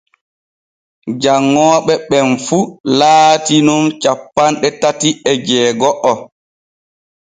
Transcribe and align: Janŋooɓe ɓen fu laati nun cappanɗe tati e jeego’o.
Janŋooɓe 1.21 1.93
ɓen 2.09 2.27
fu 2.45 2.57
laati 2.99 3.55
nun 3.67 3.83
cappanɗe 4.01 4.67
tati 4.81 5.09
e 5.31 5.33
jeego’o. 5.47 6.13